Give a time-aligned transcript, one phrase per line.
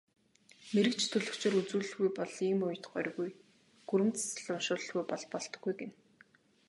[0.73, 3.29] Мэргэч төлгөчөөр үзүүлэлгүй бол ийм үед горьгүй,
[3.89, 5.95] гүрэм засал уншуулалгүй бол болдоггүй гэнэ.